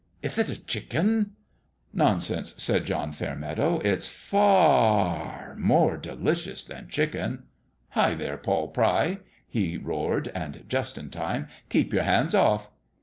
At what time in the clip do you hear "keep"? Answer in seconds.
11.69-11.93